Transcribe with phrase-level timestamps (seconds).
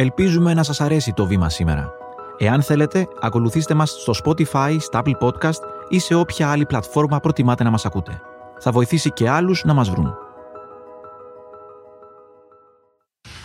[0.00, 1.92] Ελπίζουμε να σας αρέσει το βήμα σήμερα.
[2.38, 7.64] Εάν θέλετε, ακολουθήστε μας στο Spotify, στα Apple Podcast ή σε όποια άλλη πλατφόρμα προτιμάτε
[7.64, 8.20] να μας ακούτε.
[8.58, 10.14] Θα βοηθήσει και άλλους να μας βρουν.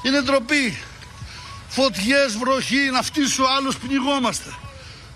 [0.05, 0.77] Είναι ντροπή.
[1.67, 4.49] Φωτιές, βροχή, να φτύσει ο άλλος πνιγόμαστε.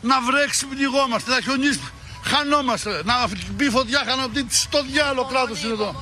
[0.01, 1.79] Να βρέξει πνιγόμαστε, να χιονίσει
[2.23, 3.01] χανόμαστε.
[3.05, 3.13] Να
[3.55, 4.45] μπει φωτιά χανόμαστε.
[4.49, 5.95] Στο διάλογο κράτος είναι εδώ.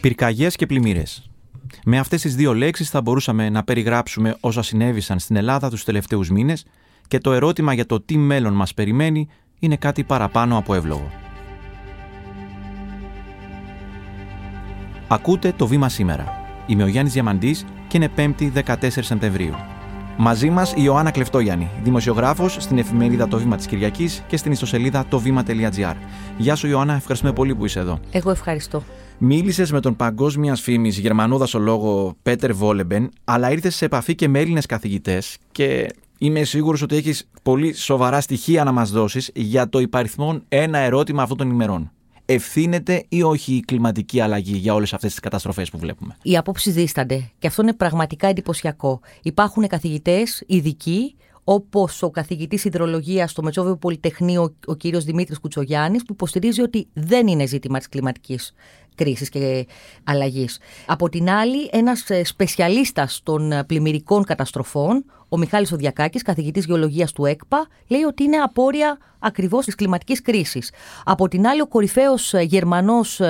[0.00, 1.29] Πυρκαγιές και πλημμύρες.
[1.84, 6.30] Με αυτές τις δύο λέξεις θα μπορούσαμε να περιγράψουμε όσα συνέβησαν στην Ελλάδα τους τελευταίους
[6.30, 6.64] μήνες
[7.08, 9.28] και το ερώτημα για το τι μέλλον μας περιμένει
[9.58, 11.10] είναι κάτι παραπάνω από εύλογο.
[15.08, 16.40] Ακούτε το βήμα σήμερα.
[16.66, 19.54] Είμαι ο Γιάννης Διαμαντής και είναι 5η 14 Σεπτεμβρίου.
[20.16, 25.04] Μαζί μας η Ιωάννα Κλεφτόγιαννη, δημοσιογράφος στην εφημερίδα Το Βήμα της Κυριακής και στην ιστοσελίδα
[25.08, 25.94] τοβήμα.gr.
[26.36, 28.00] Γεια σου, Ιωάννα, ευχαριστούμε πολύ που είσαι εδώ.
[28.10, 28.82] Εγώ ευχαριστώ.
[29.22, 34.38] Μίλησες με τον παγκόσμια φήμης Γερμανό δασολόγο Πέτερ Βόλεμπεν, αλλά ήρθες σε επαφή και με
[34.38, 35.86] Έλληνες καθηγητές και
[36.18, 41.22] είμαι σίγουρος ότι έχεις πολύ σοβαρά στοιχεία να μας δώσεις για το υπαριθμόν ένα ερώτημα
[41.22, 41.90] αυτών των ημερών
[42.24, 46.74] ευθύνεται ή όχι η κλιματική αλλαγή για όλες αυτές τις καταστροφές που βλέπουμε; Οι απόψεις
[46.74, 49.00] δίστανται και αυτό είναι πραγματικά εντυπωσιακό.
[49.22, 51.14] Υπάρχουν καθηγητές ειδικοί
[51.44, 57.26] όπως ο καθηγητής Ιδρολογία στο Μετσόβιο Πολυτεχνείο, ο κύριος Δημήτρης Κουτσογιάννης, που υποστηρίζει ότι δεν
[57.26, 58.54] είναι ζήτημα της κλιματικής
[58.94, 59.66] κρίσης και
[60.04, 60.58] αλλαγής.
[60.86, 67.12] Από την άλλη, ένας ε, σπεσιαλίστας των ε, πλημμυρικών καταστροφών, ο Μιχάλης Οδιακάκης, καθηγητής γεωλογίας
[67.12, 70.72] του ΕΚΠΑ, λέει ότι είναι απόρρια ακριβώς της κλιματικής κρίσης.
[71.04, 73.20] Από την άλλη, ο κορυφαίος ε, Γερμανός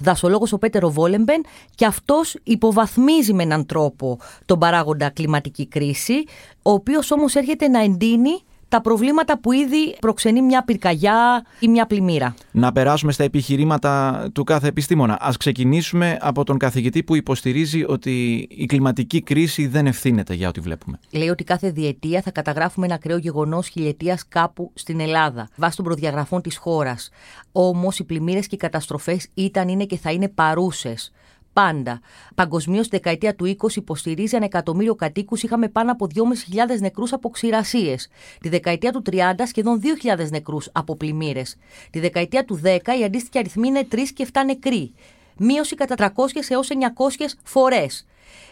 [0.00, 6.24] δασολόγος, ο Πέτερο Βόλεμπεν, και αυτός υποβαθμίζει με έναν τρόπο τον παράγοντα κλιματική κρίση,
[6.62, 11.86] ο οποίος όμως έρχεται να εντείνει τα προβλήματα που ήδη προξενεί μια πυρκαγιά ή μια
[11.86, 12.34] πλημμύρα.
[12.50, 15.18] Να περάσουμε στα επιχειρήματα του κάθε επιστήμονα.
[15.20, 20.60] Ας ξεκινήσουμε από τον καθηγητή που υποστηρίζει ότι η κλιματική κρίση δεν ευθύνεται για ό,τι
[20.60, 20.98] βλέπουμε.
[21.10, 25.84] Λέει ότι κάθε διετία θα καταγράφουμε ένα ακραίο γεγονός χιλιετίας κάπου στην Ελλάδα, βάσει των
[25.84, 27.10] προδιαγραφών της χώρας.
[27.52, 31.12] Όμως οι πλημμύρες και οι καταστροφές ήταν, είναι και θα είναι παρούσες
[31.52, 32.00] πάντα.
[32.34, 37.28] Παγκοσμίως, στη δεκαετία του 20 υποστηρίζει ένα εκατομμύριο κατοίκους, είχαμε πάνω από 2.500 νεκρούς από
[37.28, 38.08] ξηρασίες.
[38.40, 41.56] Τη δεκαετία του 30 σχεδόν 2.000 νεκρούς από πλημμύρες.
[41.90, 44.92] Τη δεκαετία του 10 η αντίστοιχη αριθμή είναι 3 και 7 νεκροί.
[45.36, 48.06] Μείωση κατά 300 έως 900 φορές.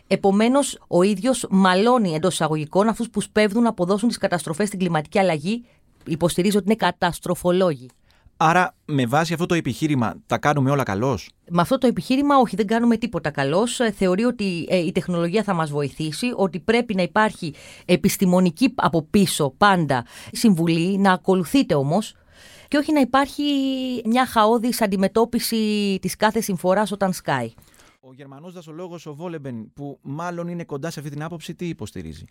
[0.07, 5.19] Επομένως, ο ίδιος μαλώνει εντός εισαγωγικών αυτούς που σπέβδουν να αποδώσουν τις καταστροφές στην κλιματική
[5.19, 5.65] αλλαγή.
[6.07, 7.89] Υποστηρίζει ότι είναι καταστροφολόγοι.
[8.39, 12.57] Άρα, με βάση αυτό το επιχείρημα, τα κάνουμε όλα καλώς; Με αυτό το επιχείρημα, όχι,
[12.57, 13.81] δεν κάνουμε τίποτα καλώς.
[13.81, 17.55] Ε, θεωρεί ότι ε, η τεχνολογία θα μας βοηθήσει, ότι πρέπει να υπάρχει
[17.85, 22.15] επιστημονική από πίσω πάντα συμβουλή, να ακολουθείτε όμως
[22.69, 23.43] και όχι να υπάρχει
[24.05, 27.53] μια χαόδης αντιμετώπιση της κάθε συμφοράς όταν σκάει.
[28.01, 32.25] Ο Γερμανός δασολόγος ο Βόλεμπεν που μάλλον είναι κοντά σε αυτή την άποψη τι υποστηρίζει;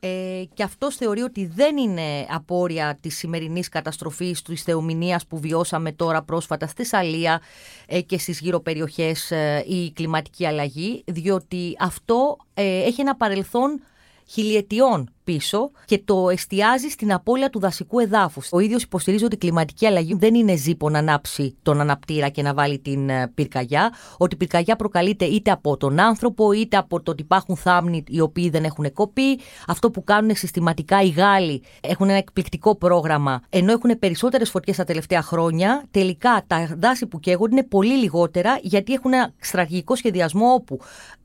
[0.00, 5.92] Ε, και αυτός θεωρεί ότι δεν είναι απόρρια της σημερινής καταστροφής της θεομηνίας που βιώσαμε
[5.92, 7.40] τώρα πρόσφατα στη Σαλία
[7.86, 13.80] ε, και στις γύρω περιοχές ε, η κλιματική αλλαγή, διότι αυτό ε, έχει ένα παρελθόν
[14.26, 18.48] χιλιετιών πίσω και το εστιάζει στην απώλεια του δασικού εδάφους.
[18.52, 22.42] Ο ίδιος υποστηρίζει ότι η κλιματική αλλαγή δεν είναι ζύπο να ανάψει τον αναπτήρα και
[22.42, 23.92] να βάλει την ε, πυρκαγιά.
[24.16, 28.20] Ότι η πυρκαγιά προκαλείται είτε από τον άνθρωπο, είτε από το ότι υπάρχουν θάμνοι οι
[28.20, 29.40] οποίοι δεν έχουν κοπεί.
[29.66, 34.84] Αυτό που κάνουν συστηματικά οι Γάλλοι έχουν ένα εκπληκτικό πρόγραμμα, ενώ έχουν περισσότερες φωτιές τα
[34.84, 35.84] τελευταία χρόνια.
[35.90, 40.78] Τελικά τα δάση που καίγονται είναι πολύ λιγότερα γιατί έχουν ένα στρατηγικό σχεδιασμό όπου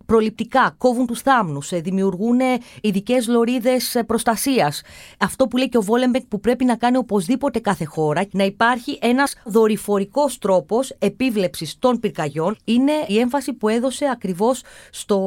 [0.05, 2.39] προληπτικά, κόβουν τους θάμνους, ε, δημιουργούν
[2.81, 4.81] ειδικές λωρίδες προστασίας.
[5.19, 8.99] Αυτό που λέει και ο Βόλεμπεκ που πρέπει να κάνει οπωσδήποτε κάθε χώρα, να υπάρχει
[9.01, 15.19] ένας δορυφορικός τρόπος επίβλεψης των πυρκαγιών, είναι η έμφαση που έδωσε ακριβώς στο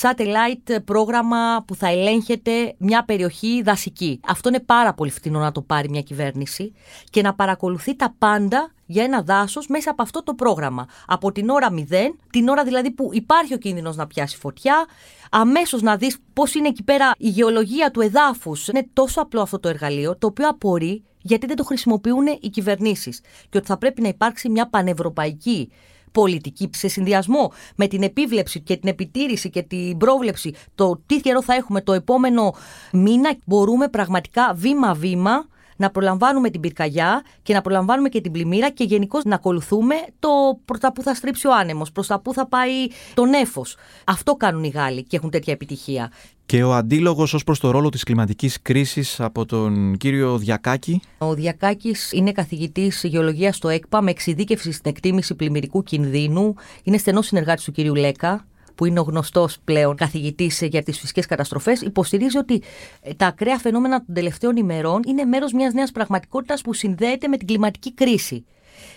[0.00, 4.20] satellite πρόγραμμα που θα ελέγχεται μια περιοχή δασική.
[4.26, 6.72] Αυτό είναι πάρα πολύ φτηνό να το πάρει μια κυβέρνηση
[7.10, 10.86] και να παρακολουθεί τα πάντα για ένα δάσος μέσα από αυτό το πρόγραμμα.
[11.06, 11.82] Από την ώρα 0,
[12.30, 14.86] την ώρα δηλαδή που υπάρχει ο κίνδυνος να πιάσει φωτιά,
[15.30, 18.68] αμέσως να δεις πώς είναι εκεί πέρα η γεωλογία του εδάφους.
[18.68, 23.20] Είναι τόσο απλό αυτό το εργαλείο, το οποίο απορεί γιατί δεν το χρησιμοποιούν οι κυβερνήσεις.
[23.48, 25.70] Και ότι θα πρέπει να υπάρξει μια πανευρωπαϊκή
[26.12, 31.42] πολιτική σε συνδυασμό με την επίβλεψη και την επιτήρηση και την πρόβλεψη το τι καιρό
[31.42, 32.54] θα έχουμε το επόμενο
[32.92, 35.46] μήνα μπορούμε πραγματικά βήμα-βήμα
[35.82, 40.28] να προλαμβάνουμε την πυρκαγιά και να προλαμβάνουμε και την πλημμύρα και γενικώ να ακολουθούμε το
[40.64, 42.72] προς τα που θα στρίψει ο άνεμος, προς τα που θα πάει
[43.14, 43.76] το νέφος.
[44.04, 46.12] Αυτό κάνουν οι Γάλλοι και έχουν τέτοια επιτυχία.
[46.46, 51.00] Και ο αντίλογος ως προς το ρόλο της κλιματικής κρίσης από τον κύριο Διακάκη.
[51.18, 56.54] Ο Διακάκης είναι καθηγητής γεωλογίας στο ΕΚΠΑ με εξειδίκευση στην εκτίμηση πλημμυρικού κινδύνου.
[56.82, 61.26] Είναι στενός συνεργάτης του κύριου Λέκα που είναι ο γνωστός πλέον καθηγητής για τις φυσικές
[61.26, 62.62] καταστροφές, υποστηρίζει ότι
[63.00, 67.36] ε, τα ακραία φαινόμενα των τελευταίων ημερών είναι μέρος μιας νέας πραγματικότητας που συνδέεται με
[67.36, 68.44] την κλιματική κρίση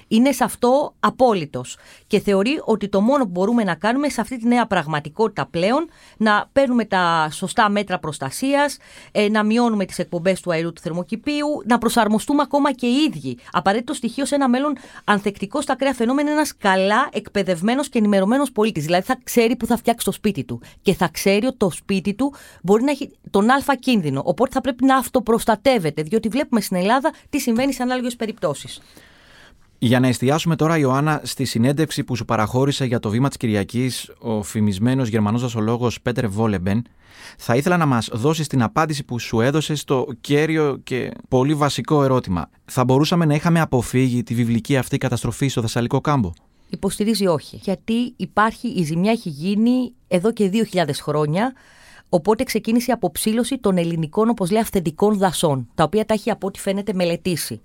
[0.08, 1.78] είναι σε αυτό απόλυτος.
[2.08, 5.90] Και θεωρεί ότι το μόνο που μπορούμε να κάνουμε σε αυτή τη νέα πραγματικότητα πλέον
[6.18, 8.78] να παίρνουμε τα σωστά μέτρα προστασίας,
[9.12, 13.38] ε, να μειώνουμε τις εκπομπές του αερίου του θερμοκηπίου, να προσαρμοστούμε ακόμα και οι ίδιοι.
[13.52, 18.84] Απαραίτητο στοιχείο σε ένα μέλλον ανθεκτικό στα ακραία φαινόμενα ένας καλά εκπαιδευμένος και ενημερωμένος πολίτης.
[18.86, 20.62] Δηλαδή θα ξέρει που θα φτιάξει το σπίτι του.
[20.82, 22.34] Και θα ξέρει ότι το σπίτι του
[22.64, 24.22] μπορεί να έχει τον αλφα κίνδυνο.
[24.26, 28.82] Οπότε θα πρέπει να αυτοπροστατεύεται, διότι βλέπουμε στην Ελλάδα τι συμβαίνει σε ανάλογες περιπτώσεις.
[29.78, 34.12] Για να εστιάσουμε τώρα, Ιωάννα, στη συνέντευξη που σου παραχώρησε για το βήμα της Κυριακής
[34.20, 36.86] ο φημισμένος Γερμανός δασολόγος Πέτερ Βόλεμπεν,
[37.38, 42.04] θα ήθελα να μας δώσει την απάντηση που σου έδωσε στο κέριο και πολύ βασικό
[42.04, 42.50] ερώτημα.
[42.66, 46.32] Θα μπορούσαμε να είχαμε αποφύγει τη βιβλική αυτή καταστροφή στο Θεσσαλικό κάμπο;
[46.70, 47.60] Υποστηρίζει όχι.
[47.64, 51.54] Γιατί υπάρχει, η ζημιά έχει γίνει εδώ και 2.000 χρόνια.
[52.10, 56.48] Οπότε ξεκίνησε η αποψήλωση των ελληνικών, όπως λέει, αυθεντικών δασών, τα οποία τα έχει από
[56.48, 57.62] ό,τι φαίνεται μελετήσει.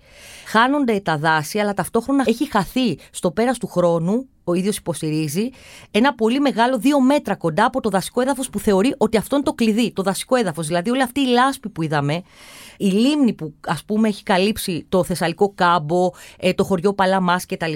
[0.47, 5.51] Χάνονται τα δάση, αλλά ταυτόχρονα έχει χαθεί στο πέρας του χρόνου, ο ίδιος υποστηρίζει,
[5.91, 9.45] ένα πολύ μεγάλο δύο μέτρα κοντά από το δασικό έδαφος που θεωρεί ότι αυτό είναι
[9.45, 10.67] το κλειδί, το δασικό έδαφος.
[10.67, 12.23] Δηλαδή, όλη αυτή η λάσπη που είδαμε,
[12.77, 17.73] η λίμνη που ας πούμε έχει καλύψει το Θεσσαλικό κάμπο, ε, το χωριό Παλαμάς κτλ.,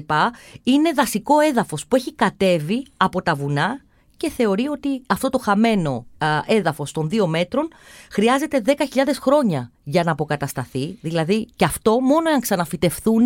[0.62, 3.82] είναι δασικό έδαφος που έχει κατέβει από τα βουνά
[4.24, 7.68] και θεωρεί ότι αυτό το χαμένο α, έδαφος των δύο μέτρων
[8.10, 8.72] χρειάζεται 10.000
[9.20, 10.98] χρόνια για να αποκατασταθεί.
[11.00, 13.24] Δηλαδή και αυτό μόνο αν ξαναφυτευθούν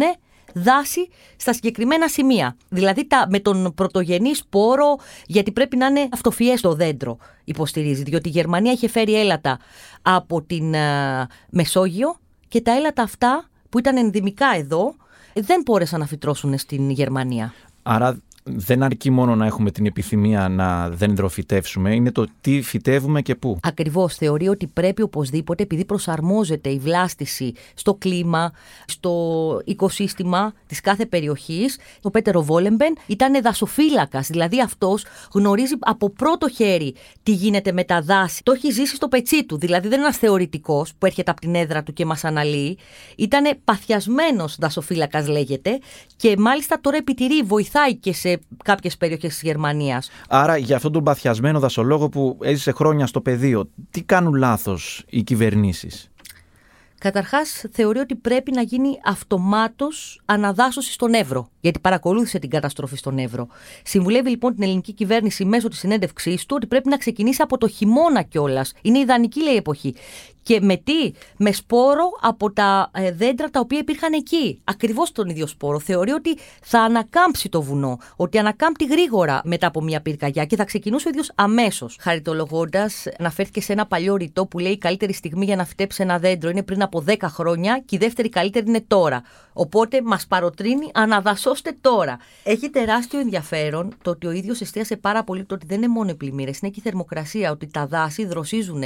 [0.54, 2.56] δάση στα συγκεκριμένα σημεία.
[2.68, 4.96] Δηλαδή τα, με τον πρωτογενή σπόρο,
[5.26, 8.02] γιατί πρέπει να είναι αυτοφιές το δέντρο, υποστηρίζει.
[8.02, 9.58] Διότι η Γερμανία είχε φέρει έλατα
[10.02, 10.74] από την
[11.50, 12.16] Μεσόγειο
[12.48, 14.94] και τα έλατα αυτά που ήταν ενδυμικά εδώ
[15.34, 17.52] δεν μπόρεσαν να φυτρώσουν στην Γερμανία.
[17.82, 23.34] Άρα δεν αρκεί μόνο να έχουμε την επιθυμία να δεντροφυτεύσουμε, είναι το τι φυτεύουμε και
[23.34, 23.58] πού.
[23.62, 24.14] Ακριβώς.
[24.14, 28.52] Θεωρεί ότι πρέπει οπωσδήποτε, επειδή προσαρμόζεται η βλάστηση στο κλίμα,
[28.86, 29.12] στο
[29.64, 31.78] οικοσύστημα της κάθε περιοχής.
[32.02, 34.26] Ο Πέτερο Βόλεμπεν ήταν δασοφύλακας.
[34.26, 38.42] Δηλαδή αυτός γνωρίζει από πρώτο χέρι τι γίνεται με τα δάση.
[38.42, 39.58] Το έχει ζήσει στο πετσί του.
[39.58, 42.78] Δηλαδή δεν είναι ένας θεωρητικός που έρχεται από την έδρα του και μας αναλύει.
[43.16, 45.78] Ήταν παθιασμένος δασοφύλακας, λέγεται,
[46.16, 50.10] και μάλιστα τώρα επιτηρεί, βοηθάει και σε κάποιες περιοχές της Γερμανίας.
[50.28, 55.22] Άρα, για αυτόν τον παθιασμένο δασολόγο που έζησε χρόνια στο πεδίο, τι κάνουν λάθος οι
[55.22, 56.10] κυβερνήσεις;
[56.98, 63.18] Καταρχάς, θεωρεί ότι πρέπει να γίνει αυτομάτως αναδάσωση στον Εύρο, γιατί παρακολούθησε την καταστροφή στον
[63.18, 63.46] Εύρο.
[63.82, 67.68] Συμβουλεύει λοιπόν την ελληνική κυβέρνηση μέσω της συνέντευξής του ότι πρέπει να ξεκινήσει από το
[67.68, 68.72] χειμώνα κιόλας.
[68.82, 69.94] Είναι ιδανική, λέει, εποχή.
[70.42, 74.60] Και με τι, με σπόρο από τα ε, δέντρα τα οποία υπήρχαν εκεί.
[74.64, 75.78] Ακριβώς τον ίδιο σπόρο.
[75.78, 80.64] Θεωρεί ότι θα ανακάμψει το βουνό, ότι ανακάμπτει γρήγορα μετά από μια πυρκαγιά και θα
[80.64, 81.96] ξεκινούσε ο ίδιος αμέσως.
[82.00, 86.18] Χαριτολογώντας, αναφέρθηκε σε ένα παλιό ρητό που λέει: Η καλύτερη στιγμή για να φυτέψει ένα
[86.18, 89.22] δέντρο είναι πριν από 10 χρόνια και η δεύτερη καλύτερη είναι τώρα.
[89.52, 90.90] Οπότε μας παροτρύνει,
[91.48, 92.18] αναδασώστε τώρα.
[92.44, 96.10] Έχει τεράστιο ενδιαφέρον το ότι ο ίδιος εστίασε πάρα πολύ το ότι δεν είναι μόνο
[96.10, 98.82] οι πλημμύρες, είναι και η θερμοκρασία, ότι τα δάση δροσίζουν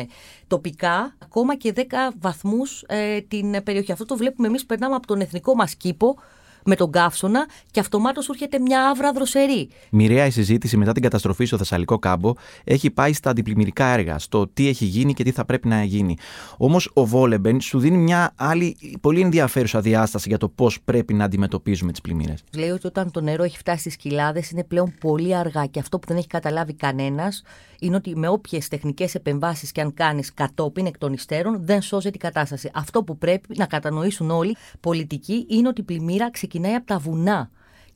[0.46, 1.82] τοπικά ακόμα και 10
[2.20, 3.92] βαθμούς ε, την περιοχή.
[3.92, 6.16] Αυτό το βλέπουμε εμείς, περνάμε από τον εθνικό μας κήπο
[6.64, 9.68] με τον καύσωνα και αυτομάτως έρχεται μια άβρα δροσερή.
[9.90, 12.32] Μοιραία η συζήτηση μετά την καταστροφή στο Θεσσαλικό κάμπο
[12.64, 16.16] έχει πάει στα αντιπλημμυρικά έργα, στο τι έχει γίνει και τι θα πρέπει να γίνει.
[16.56, 21.24] Όμως ο Βόλεμπεν σου δίνει μια άλλη πολύ ενδιαφέρουσα διάσταση για το πώς πρέπει να
[21.24, 22.44] αντιμετωπίζουμε τις πλημμύρες.
[22.56, 25.98] Λέει ότι όταν το νερό έχει φτάσει στις κοιλάδες είναι πλέον πολύ αργά και αυτό
[25.98, 27.42] που δεν έχει καταλάβει κανένας
[27.80, 32.16] είναι ότι με όποιες τεχνικές επεμβάσεις και αν κάνεις κατόπιν εκ των υστέρων δεν σώζεται
[32.16, 32.70] η κατάσταση.
[32.74, 37.50] Αυτό που πρέπει να κατανοήσουν όλοι πολιτικοί είναι ότι η πλημμύρα ξεκινάει από τα βουνά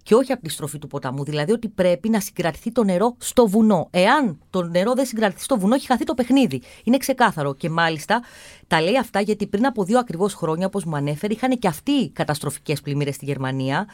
[0.06, 1.24] και όχι από τη στροφή του ποταμού.
[1.24, 3.88] Δηλαδή ότι πρέπει να συγκρατηθεί το νερό στο βουνό.
[3.90, 6.62] Εάν το νερό δεν συγκρατηθεί στο βουνό, έχει χαθεί το παιχνίδι.
[6.84, 7.54] Είναι ξεκάθαρο.
[7.54, 8.22] Και μάλιστα
[8.66, 12.10] τα λέει αυτά γιατί πριν από δύο ακριβώς χρόνια, όπως μου ανέφερε, είχαν και αυτοί
[12.10, 13.86] καταστροφικές πλημμύρες στη Γερμανία.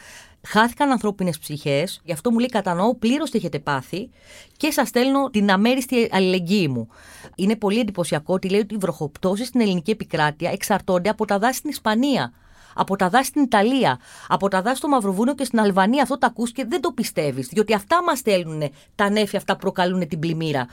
[0.47, 2.01] Χάθηκαν ανθρώπινες ψυχές.
[2.03, 4.09] Γι' αυτό μου λέει: Κατανοώ πλήρως τι έχετε πάθει
[4.57, 6.87] και σας στέλνω την αμέριστη αλληλεγγύη μου.
[7.35, 11.57] Είναι πολύ εντυπωσιακό ότι λέει ότι οι βροχοπτώσεις στην ελληνική επικράτεια εξαρτώνται από τα δάση
[11.57, 12.33] στην Ισπανία
[12.75, 16.01] από τα δάση στην Ιταλία, από τα δάση στο Μαυροβούνιο και στην Αλβανία.
[16.01, 18.63] Αυτό το ακούς και δεν το πιστεύεις, διότι αυτά μας στέλνουν
[18.95, 20.67] τα νέφη, αυτά προκαλούν την πλημμύρα.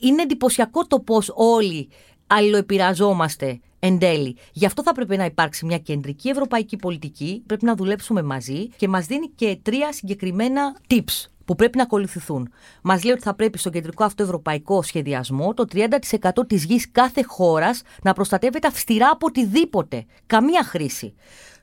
[0.00, 1.88] Είναι εντυπωσιακό το πώς όλοι
[2.26, 4.36] αλληλοεπηρεαζόμαστε εν τέλει.
[4.52, 7.42] Γι' αυτό θα πρέπει να υπάρξει μια κεντρική ευρωπαϊκή πολιτική.
[7.46, 12.52] Πρέπει να δουλέψουμε μαζί και μας δίνει και τρία συγκεκριμένα tips που πρέπει να ακολουθηθούν.
[12.82, 17.22] Μας λέει ότι θα πρέπει στο κεντρικό αυτό ευρωπαϊκό σχεδιασμό το 30% της γης κάθε
[17.26, 20.04] χώρας να προστατεύεται αυστηρά από οτιδήποτε.
[20.26, 21.14] Καμία χρήση.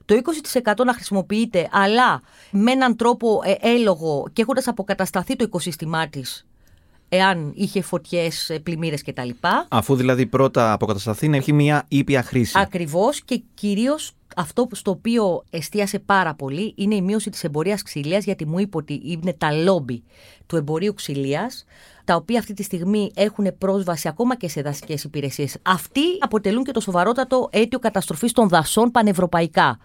[0.06, 0.16] Το
[0.54, 6.46] 20% να χρησιμοποιείται, αλλά με έναν τρόπο ε, έλογο και έχοντας αποκατασταθεί το οικοσύστημά της
[7.10, 9.30] εάν είχε φωτιές, πλημμύρες κτλ.
[9.68, 12.60] Αφού δηλαδή πρώτα αποκατασταθεί να έχει μια ήπια χρήση.
[12.60, 18.24] Ακριβώς και κυρίως αυτό στο οποίο εστίασε πάρα πολύ είναι η μείωση της εμπορίας ξυλίας,
[18.24, 20.04] γιατί μου είπε ότι είναι τα λόμπι
[20.46, 21.66] του εμπορίου ξυλίας,
[22.04, 25.58] τα οποία αυτή τη στιγμή έχουν πρόσβαση ακόμα και σε δασικές υπηρεσίες.
[25.62, 29.78] Αυτοί αποτελούν και το σοβαρότατο αίτιο καταστροφής των δασών πανευρωπαϊκά.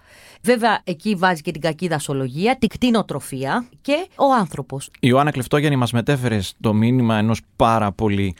[0.42, 4.86] Βέβαια, εκεί βάζει και την κακή δασολογία, την κτηνοτροφία και ο άνθρωπος.
[4.86, 8.34] Η Ιωάννα Κλεφτόγιαννη μας μετέφερες το μήνυμα ενός πάρα πολύ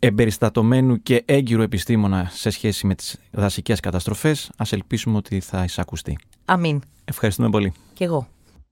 [0.00, 4.50] εμπεριστατωμένου και έγκυρου επιστήμονα σε σχέση με τις δασικές καταστροφές.
[4.56, 6.18] Ας ελπίσουμε ότι θα εισακουστεί.
[6.44, 6.80] Αμήν.
[7.04, 7.72] Ευχαριστούμε πολύ.
[7.92, 8.28] Κι εγώ.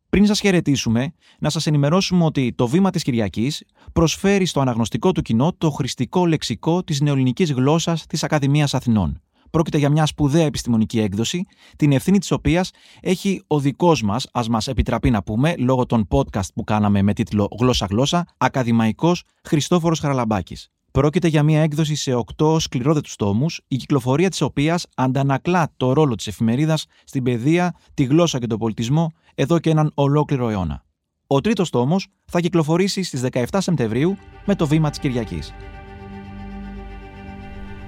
[0.08, 5.22] Πριν σας χαιρετήσουμε, να σας ενημερώσουμε ότι το Βήμα της Κυριακής προσφέρει στο αναγνωστικό του
[5.22, 9.22] κοινό το χρηστικό λεξικό της νεοελληνικής γλώσσας της Ακαδημίας Αθηνών.
[9.50, 12.70] Πρόκειται για μια σπουδαία επιστημονική έκδοση, την ευθύνη της οποίας
[13.00, 17.12] έχει ο δικός μας, ας μας επιτραπεί να πούμε, λόγω των podcast που κάναμε με
[17.12, 20.70] τίτλο «Γλώσσα-γλώσσα», ακαδημαϊκός Χριστόφορος Χαραλαμπάκης.
[20.98, 26.14] Πρόκειται για μια έκδοση σε οκτώ σκληρόδετους τόμους, η κυκλοφορία της οποίας αντανακλά το ρόλο
[26.14, 30.84] της εφημερίδας στην παιδεία, τη γλώσσα και τον πολιτισμό εδώ και έναν ολόκληρο αιώνα.
[31.26, 35.54] Ο τρίτος τόμος θα κυκλοφορήσει στις 17 Σεπτεμβρίου με το βήμα της Κυριακής.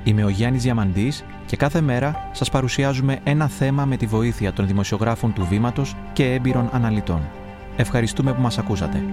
[0.05, 4.67] Είμαι ο Γιάννης Διαμαντής και κάθε μέρα σας παρουσιάζουμε ένα θέμα με τη βοήθεια των
[4.67, 7.29] δημοσιογράφων του Βήματος και έμπειρων αναλυτών.
[7.76, 9.05] Ευχαριστούμε που μας ακούσατε.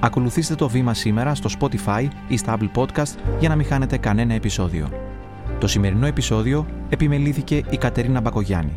[0.00, 4.34] Ακολουθήστε το βήμα σήμερα στο Spotify ή στα Apple Podcast για να μην χάνετε κανένα
[4.34, 4.88] επεισόδιο.
[5.58, 8.72] Το σημερινό επεισόδιο επιμελήθηκε η Κατερίνα Μπακογιάννη.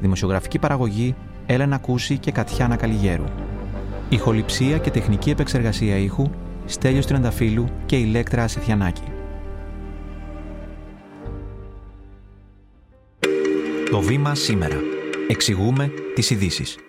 [0.00, 1.14] Δημοσιογραφική παραγωγή
[1.46, 3.24] Έλενα Κούση και Κατιάνα Καλιγέρου.
[4.08, 6.30] Ηχοληψία και τεχνική επεξεργασία ήχου
[6.66, 9.02] Στέλιος Τριανταφύλου και Ηλέκτρα Ασιθιανάκη.
[13.90, 14.76] Το βήμα σήμερα.
[15.28, 16.85] Εξηγούμε τις ειδήσεις.